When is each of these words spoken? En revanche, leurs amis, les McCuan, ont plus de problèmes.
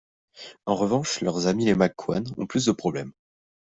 En 0.65 0.73
revanche, 0.73 1.21
leurs 1.21 1.45
amis, 1.45 1.65
les 1.65 1.75
McCuan, 1.75 2.23
ont 2.37 2.47
plus 2.47 2.65
de 2.65 2.71
problèmes. 2.71 3.11